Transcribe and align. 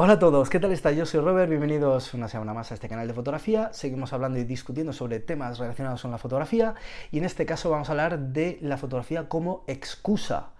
Hola 0.00 0.12
a 0.12 0.18
todos, 0.20 0.48
¿qué 0.48 0.60
tal 0.60 0.70
está? 0.70 0.92
Yo 0.92 1.06
soy 1.06 1.18
Robert, 1.18 1.48
bienvenidos 1.48 2.14
una 2.14 2.28
semana 2.28 2.54
más 2.54 2.70
a 2.70 2.74
este 2.74 2.88
canal 2.88 3.08
de 3.08 3.14
fotografía. 3.14 3.72
Seguimos 3.72 4.12
hablando 4.12 4.38
y 4.38 4.44
discutiendo 4.44 4.92
sobre 4.92 5.18
temas 5.18 5.58
relacionados 5.58 6.02
con 6.02 6.12
la 6.12 6.18
fotografía 6.18 6.76
y 7.10 7.18
en 7.18 7.24
este 7.24 7.44
caso 7.46 7.68
vamos 7.68 7.88
a 7.88 7.92
hablar 7.94 8.16
de 8.16 8.60
la 8.62 8.76
fotografía 8.76 9.28
como 9.28 9.64
excusa, 9.66 10.50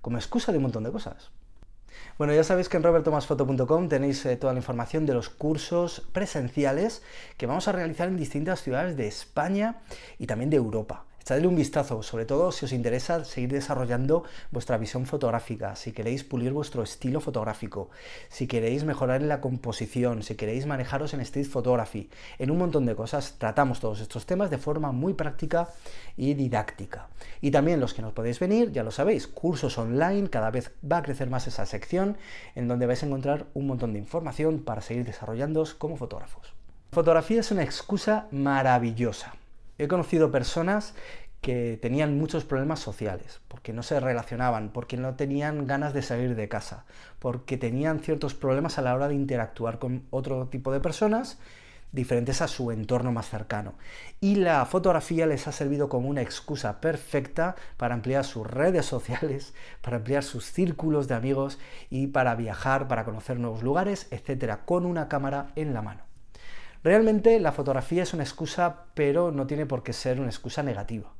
como 0.00 0.16
excusa 0.16 0.50
de 0.50 0.58
un 0.58 0.62
montón 0.62 0.82
de 0.82 0.90
cosas. 0.90 1.30
Bueno, 2.18 2.34
ya 2.34 2.42
sabéis 2.42 2.68
que 2.68 2.76
en 2.76 2.82
robertomasfoto.com 2.82 3.88
tenéis 3.88 4.26
eh, 4.26 4.36
toda 4.36 4.52
la 4.52 4.58
información 4.58 5.06
de 5.06 5.14
los 5.14 5.28
cursos 5.28 6.04
presenciales 6.10 7.04
que 7.36 7.46
vamos 7.46 7.68
a 7.68 7.72
realizar 7.72 8.08
en 8.08 8.16
distintas 8.16 8.62
ciudades 8.62 8.96
de 8.96 9.06
España 9.06 9.76
y 10.18 10.26
también 10.26 10.50
de 10.50 10.56
Europa. 10.56 11.04
Echadle 11.28 11.46
un 11.46 11.56
vistazo, 11.56 12.02
sobre 12.02 12.24
todo 12.24 12.52
si 12.52 12.64
os 12.64 12.72
interesa 12.72 13.22
seguir 13.22 13.50
desarrollando 13.50 14.24
vuestra 14.50 14.78
visión 14.78 15.04
fotográfica, 15.04 15.76
si 15.76 15.92
queréis 15.92 16.24
pulir 16.24 16.54
vuestro 16.54 16.82
estilo 16.82 17.20
fotográfico, 17.20 17.90
si 18.30 18.46
queréis 18.46 18.84
mejorar 18.84 19.20
en 19.20 19.28
la 19.28 19.42
composición, 19.42 20.22
si 20.22 20.36
queréis 20.36 20.64
manejaros 20.64 21.12
en 21.12 21.20
street 21.20 21.44
photography, 21.44 22.08
en 22.38 22.50
un 22.50 22.56
montón 22.56 22.86
de 22.86 22.96
cosas 22.96 23.34
tratamos 23.36 23.78
todos 23.78 24.00
estos 24.00 24.24
temas 24.24 24.48
de 24.48 24.56
forma 24.56 24.90
muy 24.90 25.12
práctica 25.12 25.68
y 26.16 26.32
didáctica. 26.32 27.08
Y 27.42 27.50
también 27.50 27.78
los 27.78 27.92
que 27.92 28.00
nos 28.00 28.14
podéis 28.14 28.40
venir, 28.40 28.72
ya 28.72 28.82
lo 28.82 28.90
sabéis, 28.90 29.26
cursos 29.26 29.76
online, 29.76 30.30
cada 30.30 30.50
vez 30.50 30.70
va 30.82 30.96
a 30.96 31.02
crecer 31.02 31.28
más 31.28 31.46
esa 31.46 31.66
sección 31.66 32.16
en 32.54 32.68
donde 32.68 32.86
vais 32.86 33.02
a 33.02 33.06
encontrar 33.06 33.48
un 33.52 33.66
montón 33.66 33.92
de 33.92 33.98
información 33.98 34.60
para 34.60 34.80
seguir 34.80 35.04
desarrollándoos 35.04 35.74
como 35.74 35.98
fotógrafos. 35.98 36.54
Fotografía 36.90 37.40
es 37.40 37.50
una 37.50 37.64
excusa 37.64 38.28
maravillosa. 38.30 39.34
He 39.78 39.88
conocido 39.88 40.30
personas 40.30 40.94
que 41.40 41.78
tenían 41.80 42.18
muchos 42.18 42.44
problemas 42.44 42.80
sociales, 42.80 43.40
porque 43.48 43.72
no 43.72 43.82
se 43.82 44.00
relacionaban, 44.00 44.70
porque 44.70 44.96
no 44.96 45.14
tenían 45.14 45.66
ganas 45.66 45.94
de 45.94 46.02
salir 46.02 46.34
de 46.34 46.48
casa, 46.48 46.84
porque 47.20 47.56
tenían 47.56 48.00
ciertos 48.00 48.34
problemas 48.34 48.78
a 48.78 48.82
la 48.82 48.94
hora 48.94 49.08
de 49.08 49.14
interactuar 49.14 49.78
con 49.78 50.04
otro 50.10 50.48
tipo 50.48 50.72
de 50.72 50.80
personas 50.80 51.38
diferentes 51.92 52.42
a 52.42 52.48
su 52.48 52.70
entorno 52.70 53.12
más 53.12 53.28
cercano. 53.28 53.74
Y 54.20 54.34
la 54.34 54.64
fotografía 54.66 55.26
les 55.26 55.46
ha 55.46 55.52
servido 55.52 55.88
como 55.88 56.08
una 56.08 56.22
excusa 56.22 56.80
perfecta 56.80 57.56
para 57.76 57.94
ampliar 57.94 58.24
sus 58.24 58.46
redes 58.46 58.86
sociales, 58.94 59.54
para 59.80 59.98
ampliar 59.98 60.24
sus 60.24 60.44
círculos 60.44 61.08
de 61.08 61.14
amigos 61.14 61.58
y 61.88 62.08
para 62.08 62.34
viajar, 62.34 62.88
para 62.88 63.04
conocer 63.04 63.38
nuevos 63.38 63.62
lugares, 63.62 64.08
etcétera, 64.10 64.64
con 64.64 64.84
una 64.84 65.08
cámara 65.08 65.52
en 65.56 65.72
la 65.72 65.82
mano. 65.82 66.07
Realmente 66.84 67.40
la 67.40 67.52
fotografía 67.52 68.04
es 68.04 68.14
una 68.14 68.22
excusa, 68.22 68.84
pero 68.94 69.32
no 69.32 69.46
tiene 69.46 69.66
por 69.66 69.82
qué 69.82 69.92
ser 69.92 70.20
una 70.20 70.28
excusa 70.28 70.62
negativa. 70.62 71.12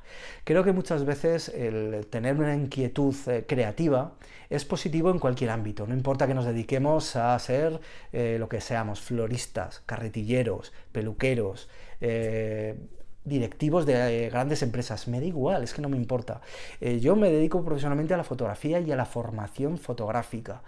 Creo 0.44 0.62
que 0.64 0.72
muchas 0.72 1.04
veces 1.04 1.48
el 1.48 2.06
tener 2.06 2.36
una 2.36 2.54
inquietud 2.54 3.14
eh, 3.26 3.44
creativa 3.46 4.14
es 4.50 4.64
positivo 4.64 5.10
en 5.10 5.18
cualquier 5.18 5.50
ámbito, 5.50 5.86
no 5.86 5.94
importa 5.94 6.26
que 6.26 6.34
nos 6.34 6.46
dediquemos 6.46 7.16
a 7.16 7.38
ser 7.38 7.80
eh, 8.12 8.36
lo 8.38 8.48
que 8.48 8.60
seamos, 8.60 9.00
floristas, 9.00 9.82
carretilleros, 9.84 10.72
peluqueros, 10.92 11.68
eh, 12.00 12.76
directivos 13.24 13.84
de 13.84 14.30
grandes 14.30 14.62
empresas, 14.62 15.06
me 15.06 15.20
da 15.20 15.26
igual, 15.26 15.62
es 15.62 15.74
que 15.74 15.82
no 15.82 15.90
me 15.90 15.98
importa. 15.98 16.40
yo 16.80 17.14
me 17.14 17.30
dedico 17.30 17.62
profesionalmente 17.62 18.14
a 18.14 18.16
la 18.16 18.24
fotografía 18.24 18.80
y 18.80 18.90
a 18.90 18.96
la 18.96 19.04
formación 19.04 19.76
fotográfica. 19.76 20.62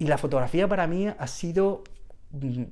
Y 0.00 0.06
la 0.06 0.18
fotografía 0.18 0.66
para 0.66 0.88
mí 0.88 1.06
ha 1.06 1.26
sido 1.28 1.84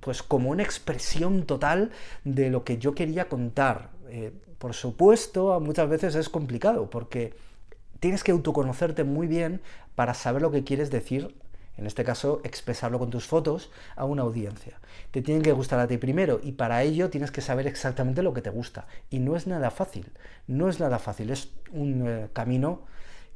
pues 0.00 0.22
como 0.22 0.50
una 0.50 0.62
expresión 0.62 1.44
total 1.44 1.90
de 2.24 2.50
lo 2.50 2.64
que 2.64 2.78
yo 2.78 2.94
quería 2.94 3.28
contar. 3.28 3.90
Eh, 4.08 4.32
por 4.58 4.74
supuesto, 4.74 5.58
muchas 5.60 5.88
veces 5.88 6.14
es 6.14 6.28
complicado 6.28 6.90
porque 6.90 7.34
tienes 7.98 8.24
que 8.24 8.32
autoconocerte 8.32 9.04
muy 9.04 9.26
bien 9.26 9.60
para 9.94 10.14
saber 10.14 10.42
lo 10.42 10.50
que 10.50 10.64
quieres 10.64 10.90
decir, 10.90 11.34
en 11.76 11.86
este 11.86 12.04
caso 12.04 12.40
expresarlo 12.44 12.98
con 12.98 13.10
tus 13.10 13.26
fotos 13.26 13.70
a 13.96 14.04
una 14.04 14.22
audiencia. 14.22 14.78
Te 15.10 15.22
tienen 15.22 15.42
que 15.42 15.52
gustar 15.52 15.78
a 15.80 15.86
ti 15.86 15.98
primero 15.98 16.40
y 16.42 16.52
para 16.52 16.82
ello 16.82 17.10
tienes 17.10 17.30
que 17.30 17.40
saber 17.40 17.66
exactamente 17.66 18.22
lo 18.22 18.34
que 18.34 18.42
te 18.42 18.50
gusta. 18.50 18.86
Y 19.08 19.18
no 19.18 19.36
es 19.36 19.46
nada 19.46 19.70
fácil, 19.70 20.10
no 20.46 20.68
es 20.68 20.80
nada 20.80 20.98
fácil, 20.98 21.30
es 21.30 21.50
un 21.72 22.06
eh, 22.06 22.28
camino 22.32 22.82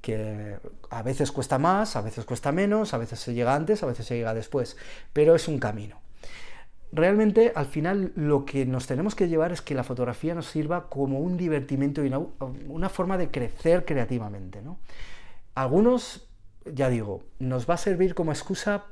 que 0.01 0.59
a 0.91 1.03
veces 1.03 1.33
cuesta 1.33 1.59
más, 1.59 1.97
a 1.97 2.03
veces 2.03 2.27
cuesta 2.27 2.53
menos, 2.53 2.93
a 2.93 2.99
veces 2.99 3.19
se 3.21 3.33
llega 3.33 3.55
antes, 3.55 3.83
a 3.83 3.87
veces 3.87 4.05
se 4.05 4.17
llega 4.17 4.35
después, 4.35 4.77
pero 5.15 5.35
es 5.35 5.49
un 5.49 5.59
camino 5.59 6.04
realmente 6.95 7.53
al 7.55 7.67
final 7.67 8.13
lo 8.15 8.45
que 8.45 8.65
nos 8.67 8.87
tenemos 8.87 9.15
que 9.15 9.29
llevar 9.29 9.53
es 9.53 9.61
que 9.61 9.75
la 9.75 9.85
fotografía 9.85 10.35
nos 10.35 10.47
sirva 10.47 10.89
como 10.89 11.19
un 11.19 11.37
divertimento 11.37 12.05
y 12.05 12.13
una, 12.69 12.89
forma 12.89 13.19
de 13.19 13.31
crecer 13.31 13.85
creativamente. 13.85 14.63
¿no? 14.63 14.79
Algunos, 15.55 16.29
ya 16.65 16.89
digo, 16.89 17.23
nos 17.39 17.69
va 17.69 17.75
a 17.75 17.79
servir 17.79 18.15
como 18.15 18.33
excusa 18.33 18.85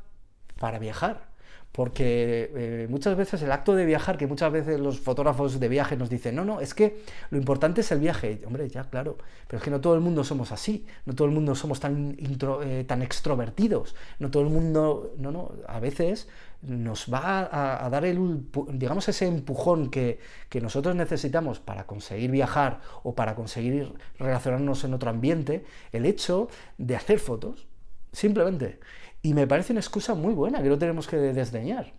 para 0.59 0.79
viajar 0.79 1.31
porque 1.72 2.50
eh, 2.55 2.87
muchas 2.91 3.16
veces 3.16 3.41
el 3.43 3.50
acto 3.50 3.75
de 3.75 3.87
viajar, 3.87 4.19
que 4.19 4.27
muchas 4.27 4.53
veces 4.53 4.78
los 4.78 5.00
fotógrafos 5.00 5.59
de 5.59 5.69
viaje 5.69 5.97
nos 5.97 6.10
dicen, 6.10 6.37
no, 6.37 6.44
no, 6.44 6.60
es 6.60 6.75
que 6.75 7.03
lo 7.31 7.38
importante 7.38 7.81
es 7.81 7.91
el 7.93 7.99
viaje. 7.99 8.41
Hombre, 8.47 8.69
ya, 8.69 8.84
claro, 8.84 9.16
pero 9.49 9.59
es 9.59 9.65
que 9.65 9.71
no 9.71 9.81
todo 9.81 9.94
el 9.94 10.03
mundo 10.03 10.22
somos 10.22 10.53
así, 10.53 10.84
no 11.06 11.15
todo 11.15 11.27
el 11.27 11.34
mundo 11.34 11.55
somos 11.55 11.81
tan, 11.81 12.15
eh, 12.19 12.84
tan 12.87 13.00
extrovertidos, 13.00 13.94
no 14.19 14.31
todo 14.31 14.43
el 14.43 14.50
mundo, 14.50 15.15
no, 15.19 15.32
no, 15.32 15.53
a 15.66 15.81
veces 15.81 16.28
nos 16.61 17.12
va 17.12 17.84
a, 17.84 17.91
dar 17.91 18.05
el, 18.05 18.44
digamos, 18.75 19.09
ese 19.09 19.27
empujón 19.27 19.91
que, 19.91 20.21
que 20.49 20.61
nosotros 20.61 20.94
necesitamos 20.94 21.59
para 21.59 21.87
conseguir 21.87 22.31
viajar 22.31 22.81
o 23.03 23.15
para 23.15 23.34
conseguir 23.34 23.93
relacionarnos 24.19 24.84
en 24.84 24.94
otro 24.94 25.11
ambiente, 25.11 25.65
el 25.91 26.06
hecho 26.06 26.49
de 26.78 26.94
hacer 26.94 27.19
fotos, 27.19 27.66
simplemente. 28.12 28.81
Y 29.23 29.34
me 29.34 29.47
parece 29.47 29.73
una 29.73 29.81
excusa 29.81 30.15
muy 30.15 30.34
buena 30.34 30.62
que 30.62 30.69
no 30.69 30.78
tenemos 30.78 31.06
que 31.06 31.17
desdeñar. 31.17 31.93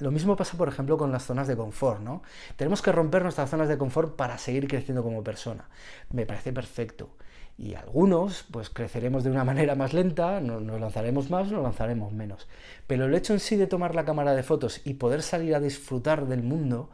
Lo 0.00 0.10
mismo 0.10 0.36
pasa, 0.36 0.56
por 0.56 0.68
ejemplo, 0.68 0.96
con 0.96 1.10
las 1.10 1.24
zonas 1.24 1.48
de 1.48 1.56
confort, 1.56 2.00
¿no? 2.00 2.22
Tenemos 2.56 2.82
que 2.82 2.92
romper 2.92 3.22
nuestras 3.22 3.50
zonas 3.50 3.68
de 3.68 3.76
confort 3.76 4.16
para 4.16 4.38
seguir 4.38 4.68
creciendo 4.68 5.02
como 5.02 5.24
persona. 5.24 5.68
Me 6.10 6.24
parece 6.24 6.52
perfecto. 6.52 7.10
Y 7.56 7.74
algunos, 7.74 8.44
pues 8.52 8.70
creceremos 8.70 9.24
de 9.24 9.30
una 9.30 9.44
manera 9.52 9.74
más 9.74 9.92
lenta, 9.92 10.40
nos 10.40 10.80
lanzaremos 10.80 11.30
más, 11.30 11.50
nos 11.50 11.62
lanzaremos 11.62 12.12
menos. 12.12 12.46
Pero 12.86 13.06
el 13.06 13.14
hecho 13.14 13.32
en 13.32 13.40
sí 13.40 13.56
de 13.56 13.66
tomar 13.66 13.94
la 13.94 14.04
cámara 14.04 14.34
de 14.34 14.44
fotos 14.44 14.80
y 14.84 14.94
poder 14.94 15.22
salir 15.22 15.54
a 15.54 15.60
disfrutar 15.60 16.26
del 16.26 16.44
mundo, 16.44 16.90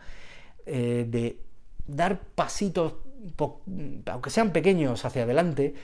eh, 0.65 1.06
de 1.09 1.41
dar 1.87 2.21
pasitos, 2.34 2.94
aunque 4.06 4.31
sean 4.31 4.53
pequeños, 4.53 5.05
hacia 5.05 5.25
adelante, 5.25 5.75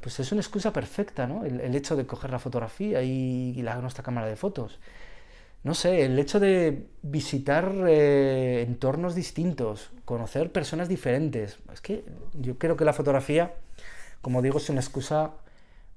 pues 0.00 0.20
es 0.20 0.32
una 0.32 0.40
excusa 0.40 0.72
perfecta, 0.72 1.26
¿no? 1.26 1.44
El, 1.44 1.74
hecho 1.74 1.96
de 1.96 2.06
coger 2.06 2.30
la 2.30 2.38
fotografía 2.38 3.02
y, 3.02 3.60
la, 3.62 3.76
nuestra 3.76 4.02
cámara 4.02 4.26
de 4.26 4.36
fotos. 4.36 4.78
No 5.62 5.74
sé, 5.74 6.04
el 6.04 6.18
hecho 6.18 6.40
de 6.40 6.88
visitar 7.02 7.72
eh, 7.86 8.62
entornos 8.62 9.14
distintos, 9.14 9.90
conocer 10.04 10.52
personas 10.52 10.88
diferentes. 10.88 11.58
Es 11.72 11.80
que 11.80 12.04
yo 12.34 12.58
creo 12.58 12.76
que 12.76 12.84
la 12.84 12.92
fotografía, 12.92 13.54
como 14.20 14.42
digo, 14.42 14.58
es 14.58 14.68
una 14.68 14.80
excusa 14.80 15.32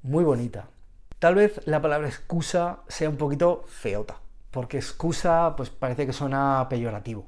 muy 0.04 0.24
bonita. 0.24 0.70
Tal 1.20 1.36
vez 1.36 1.60
la 1.66 1.82
palabra 1.82 2.08
excusa 2.08 2.82
sea 2.88 3.10
un 3.10 3.18
poquito 3.18 3.66
feota, 3.68 4.20
porque 4.52 4.78
excusa 4.78 5.56
pues 5.58 5.70
parece 5.70 6.06
que 6.06 6.14
suena 6.14 6.68
peyorativo, 6.70 7.26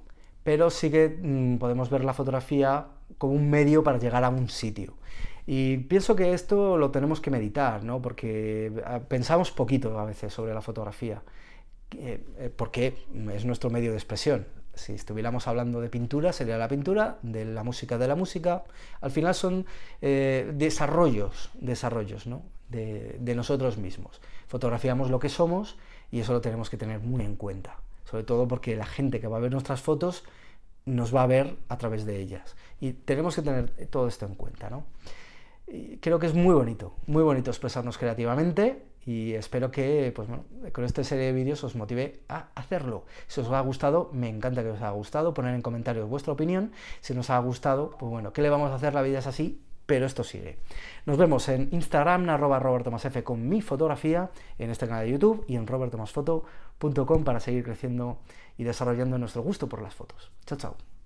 pero 0.49 0.71
sí 0.71 0.89
que 0.89 1.09
mm, 1.09 1.57
podemos 1.59 1.91
ver 1.91 2.03
la 2.03 2.11
fotografía 2.11 2.87
como 3.19 3.33
un 3.33 3.51
medio 3.51 3.83
para 3.83 3.99
llegar 3.99 4.23
a 4.23 4.29
un 4.29 4.49
sitio. 4.49 4.95
Y 5.45 5.77
pienso 5.77 6.15
que 6.15 6.33
esto 6.33 6.75
lo 6.75 6.89
tenemos 6.89 7.21
que 7.21 7.29
meditar, 7.29 7.83
¿no? 7.83 8.01
porque 8.01 8.73
ah, 8.83 9.01
pensamos 9.07 9.51
poquito 9.51 9.99
a 9.99 10.05
veces 10.05 10.33
sobre 10.33 10.55
la 10.55 10.61
fotografía, 10.61 11.21
eh, 11.95 12.51
porque 12.55 12.97
es 13.31 13.45
nuestro 13.45 13.69
medio 13.69 13.91
de 13.91 13.97
expresión. 13.97 14.47
Si 14.73 14.93
estuviéramos 14.93 15.47
hablando 15.47 15.81
de 15.81 15.89
pintura, 15.89 16.33
sería 16.33 16.57
la 16.57 16.67
pintura, 16.67 17.19
de 17.21 17.45
la 17.45 17.63
música, 17.63 17.99
de 17.99 18.07
la 18.07 18.15
música. 18.15 18.63
Al 19.01 19.11
final 19.11 19.35
son 19.35 19.67
eh, 20.01 20.51
desarrollos, 20.55 21.51
desarrollos 21.53 22.25
¿no? 22.25 22.41
de, 22.69 23.17
de 23.19 23.35
nosotros 23.35 23.77
mismos. 23.77 24.19
Fotografiamos 24.47 25.11
lo 25.11 25.19
que 25.19 25.29
somos 25.29 25.77
y 26.09 26.21
eso 26.21 26.33
lo 26.33 26.41
tenemos 26.41 26.71
que 26.71 26.77
tener 26.77 27.01
muy 27.01 27.23
en 27.23 27.35
cuenta. 27.35 27.77
Sobre 28.09 28.23
todo 28.23 28.47
porque 28.47 28.75
la 28.75 28.85
gente 28.85 29.19
que 29.19 29.27
va 29.27 29.37
a 29.37 29.39
ver 29.39 29.51
nuestras 29.51 29.81
fotos 29.81 30.23
nos 30.85 31.13
va 31.13 31.23
a 31.23 31.27
ver 31.27 31.57
a 31.67 31.77
través 31.77 32.05
de 32.05 32.19
ellas. 32.19 32.55
Y 32.79 32.93
tenemos 32.93 33.35
que 33.35 33.41
tener 33.41 33.69
todo 33.87 34.07
esto 34.07 34.25
en 34.25 34.35
cuenta, 34.35 34.69
¿no? 34.69 34.85
creo 36.01 36.19
que 36.19 36.25
es 36.25 36.33
muy 36.33 36.53
bonito, 36.53 36.93
muy 37.05 37.23
bonito 37.23 37.51
expresarnos 37.51 37.97
creativamente 37.97 38.83
y 39.05 39.33
espero 39.33 39.71
que 39.71 40.11
pues 40.15 40.27
con 40.73 40.83
esta 40.83 41.03
serie 41.03 41.25
de 41.25 41.33
vídeos 41.33 41.63
os 41.63 41.75
motive 41.75 42.21
a 42.27 42.47
hacerlo. 42.55 43.05
Si 43.27 43.41
os 43.41 43.49
ha 43.49 43.61
gustado, 43.61 44.09
me 44.13 44.29
encanta 44.29 44.63
que 44.63 44.69
os 44.69 44.77
haya 44.77 44.91
gustado, 44.91 45.33
poner 45.33 45.55
en 45.55 45.61
comentarios 45.61 46.09
vuestra 46.09 46.33
opinión. 46.33 46.71
Si 47.01 47.13
nos 47.13 47.29
ha 47.29 47.39
gustado, 47.39 47.91
pues 47.99 48.09
bueno, 48.09 48.33
¿qué 48.33 48.41
le 48.41 48.49
vamos 48.49 48.71
a 48.71 48.75
hacer? 48.75 48.93
La 48.93 49.01
vida 49.01 49.19
es 49.19 49.27
así, 49.27 49.61
pero 49.89 50.05
esto 50.05 50.23
sigue. 50.23 50.59
Nos 51.07 51.17
vemos 51.17 51.49
en 51.49 51.69
Instagram, 51.71 52.29
arroba 52.29 52.59
robertomasf 52.59 53.23
con 53.23 53.49
mi 53.49 53.59
fotografía, 53.59 54.29
en 54.59 54.69
este 54.69 54.87
canal 54.87 55.05
de 55.05 55.13
YouTube 55.13 55.43
y 55.47 55.55
en 55.55 55.65
robertomasfoto.com 55.65 57.23
para 57.23 57.39
seguir 57.39 57.63
creciendo 57.63 58.19
y 58.55 58.65
desarrollando 58.65 59.17
nuestro 59.17 59.41
gusto 59.41 59.67
por 59.67 59.81
las 59.81 59.95
fotos. 59.95 60.31
Chao, 60.45 60.59
chao. 60.59 60.98